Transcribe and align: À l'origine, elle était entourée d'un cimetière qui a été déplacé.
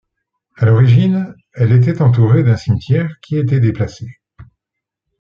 À 0.55 0.65
l'origine, 0.65 1.35
elle 1.53 1.73
était 1.73 2.01
entourée 2.01 2.41
d'un 2.41 2.57
cimetière 2.57 3.19
qui 3.21 3.35
a 3.37 3.41
été 3.41 3.59
déplacé. 3.59 4.07